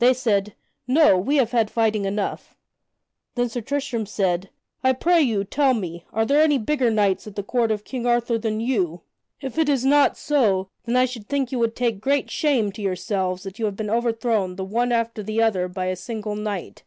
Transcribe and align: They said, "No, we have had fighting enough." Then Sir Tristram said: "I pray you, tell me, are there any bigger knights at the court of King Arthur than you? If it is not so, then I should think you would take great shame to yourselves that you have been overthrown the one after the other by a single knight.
They 0.00 0.12
said, 0.12 0.56
"No, 0.88 1.16
we 1.16 1.36
have 1.36 1.52
had 1.52 1.70
fighting 1.70 2.04
enough." 2.04 2.56
Then 3.36 3.48
Sir 3.48 3.60
Tristram 3.60 4.06
said: 4.06 4.50
"I 4.82 4.92
pray 4.92 5.20
you, 5.22 5.44
tell 5.44 5.72
me, 5.72 6.04
are 6.12 6.26
there 6.26 6.42
any 6.42 6.58
bigger 6.58 6.90
knights 6.90 7.28
at 7.28 7.36
the 7.36 7.44
court 7.44 7.70
of 7.70 7.84
King 7.84 8.04
Arthur 8.04 8.38
than 8.38 8.58
you? 8.58 9.02
If 9.40 9.58
it 9.58 9.68
is 9.68 9.84
not 9.84 10.16
so, 10.18 10.68
then 10.84 10.96
I 10.96 11.04
should 11.04 11.28
think 11.28 11.52
you 11.52 11.60
would 11.60 11.76
take 11.76 12.00
great 12.00 12.28
shame 12.28 12.72
to 12.72 12.82
yourselves 12.82 13.44
that 13.44 13.60
you 13.60 13.66
have 13.66 13.76
been 13.76 13.88
overthrown 13.88 14.56
the 14.56 14.64
one 14.64 14.90
after 14.90 15.22
the 15.22 15.40
other 15.40 15.68
by 15.68 15.84
a 15.86 15.94
single 15.94 16.34
knight. 16.34 16.80